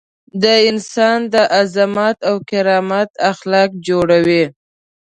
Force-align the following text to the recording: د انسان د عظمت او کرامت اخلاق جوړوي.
د 0.43 0.45
انسان 0.69 1.17
د 1.33 1.35
عظمت 1.59 2.17
او 2.29 2.35
کرامت 2.49 3.09
اخلاق 3.31 3.69
جوړوي. 3.87 4.45